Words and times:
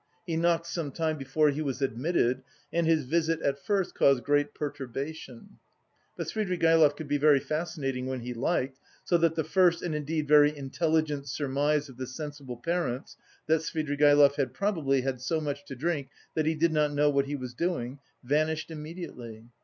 He 0.25 0.35
knocked 0.35 0.65
some 0.65 0.91
time 0.91 1.15
before 1.15 1.51
he 1.51 1.61
was 1.61 1.79
admitted, 1.79 2.41
and 2.73 2.87
his 2.87 3.03
visit 3.05 3.39
at 3.43 3.59
first 3.63 3.93
caused 3.93 4.23
great 4.23 4.55
perturbation; 4.55 5.59
but 6.17 6.25
Svidrigaïlov 6.25 6.95
could 6.97 7.07
be 7.07 7.19
very 7.19 7.39
fascinating 7.39 8.07
when 8.07 8.21
he 8.21 8.33
liked, 8.33 8.79
so 9.03 9.15
that 9.19 9.35
the 9.35 9.43
first, 9.43 9.83
and 9.83 9.93
indeed 9.93 10.27
very 10.27 10.57
intelligent 10.57 11.27
surmise 11.29 11.87
of 11.87 11.97
the 11.97 12.07
sensible 12.07 12.57
parents 12.57 13.15
that 13.45 13.59
Svidrigaïlov 13.61 14.37
had 14.37 14.55
probably 14.55 15.01
had 15.01 15.21
so 15.21 15.39
much 15.39 15.65
to 15.65 15.75
drink 15.75 16.09
that 16.33 16.47
he 16.47 16.55
did 16.55 16.73
not 16.73 16.91
know 16.91 17.11
what 17.11 17.25
he 17.27 17.35
was 17.35 17.53
doing 17.53 17.99
vanished 18.23 18.71
immediately. 18.71 19.49